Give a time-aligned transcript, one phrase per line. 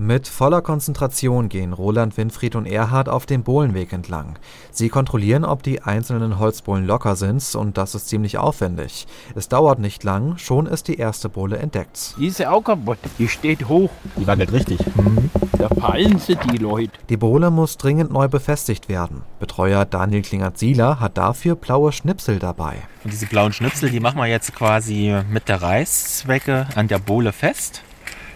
[0.00, 4.38] Mit voller Konzentration gehen Roland, Winfried und Erhard auf dem Bohlenweg entlang.
[4.70, 9.08] Sie kontrollieren, ob die einzelnen Holzbohlen locker sind und das ist ziemlich aufwendig.
[9.34, 12.14] Es dauert nicht lang, schon ist die erste Bohle entdeckt.
[12.16, 13.90] Die ist ja auch kaputt, die steht hoch.
[14.16, 14.78] Die wackelt richtig.
[14.94, 15.30] Mhm.
[15.58, 16.92] Da fallen sie die Leute.
[17.08, 19.22] Die Bohle muss dringend neu befestigt werden.
[19.40, 22.76] Betreuer Daniel Klingert-Sieler hat dafür blaue Schnipsel dabei.
[23.02, 27.32] Und diese blauen Schnipsel, die machen wir jetzt quasi mit der Reißzwecke an der Bohle
[27.32, 27.82] fest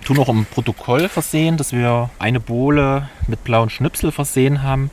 [0.03, 4.91] tun auch im Protokoll versehen, dass wir eine Bohle mit blauen Schnipsel versehen haben.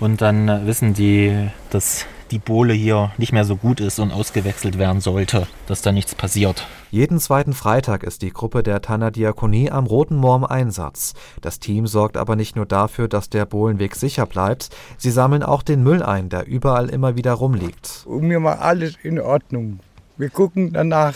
[0.00, 4.78] Und dann wissen die, dass die Bohle hier nicht mehr so gut ist und ausgewechselt
[4.78, 6.66] werden sollte, dass da nichts passiert.
[6.90, 11.14] Jeden zweiten Freitag ist die Gruppe der Tanner Diakonie am Roten Moor im Einsatz.
[11.40, 15.62] Das Team sorgt aber nicht nur dafür, dass der Bohlenweg sicher bleibt, sie sammeln auch
[15.62, 18.04] den Müll ein, der überall immer wieder rumliegt.
[18.06, 19.80] Und mir war alles in Ordnung.
[20.16, 21.14] Wir gucken danach,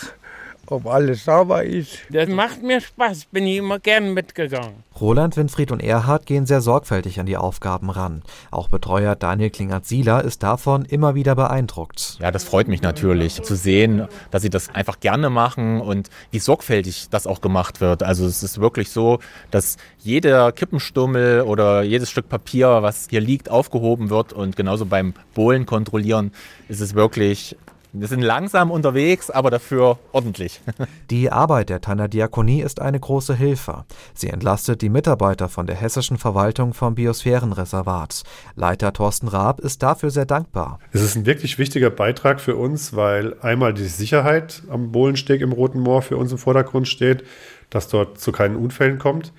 [0.70, 1.98] ob alles sauber ist.
[2.10, 4.84] Das macht mir Spaß, bin ich immer gern mitgegangen.
[5.00, 8.22] Roland, Winfried und Erhard gehen sehr sorgfältig an die Aufgaben ran.
[8.50, 12.18] Auch Betreuer Daniel Klingert-Sieler ist davon immer wieder beeindruckt.
[12.20, 16.38] Ja, das freut mich natürlich zu sehen, dass sie das einfach gerne machen und wie
[16.38, 18.02] sorgfältig das auch gemacht wird.
[18.02, 23.50] Also es ist wirklich so, dass jeder Kippenstummel oder jedes Stück Papier, was hier liegt,
[23.50, 26.32] aufgehoben wird und genauso beim Bohlen kontrollieren
[26.68, 27.56] ist es wirklich
[27.92, 30.60] wir sind langsam unterwegs, aber dafür ordentlich.
[31.10, 33.84] Die Arbeit der Tanner Diakonie ist eine große Hilfe.
[34.14, 38.22] Sie entlastet die Mitarbeiter von der hessischen Verwaltung vom Biosphärenreservat.
[38.54, 40.78] Leiter Thorsten Raab ist dafür sehr dankbar.
[40.92, 45.52] Es ist ein wirklich wichtiger Beitrag für uns, weil einmal die Sicherheit am Bohlensteg im
[45.52, 47.24] Roten Moor für uns im Vordergrund steht,
[47.70, 49.32] dass dort zu keinen Unfällen kommt.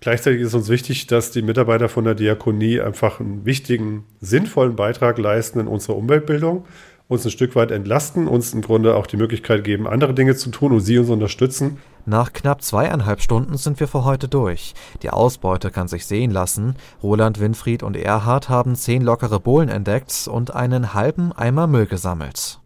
[0.00, 5.16] Gleichzeitig ist uns wichtig, dass die Mitarbeiter von der Diakonie einfach einen wichtigen, sinnvollen Beitrag
[5.18, 6.64] leisten in unserer Umweltbildung
[7.12, 10.50] uns ein Stück weit entlasten, uns im Grunde auch die Möglichkeit geben, andere Dinge zu
[10.50, 11.78] tun und sie uns unterstützen.
[12.04, 14.74] Nach knapp zweieinhalb Stunden sind wir für heute durch.
[15.02, 16.74] Die Ausbeute kann sich sehen lassen.
[17.02, 22.61] Roland, Winfried und Erhard haben zehn lockere Bohlen entdeckt und einen halben Eimer Müll gesammelt.